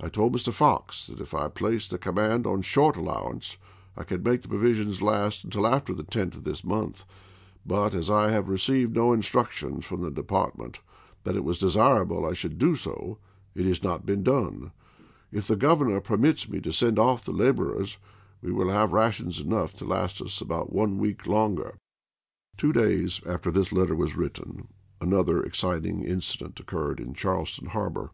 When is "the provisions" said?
4.40-5.02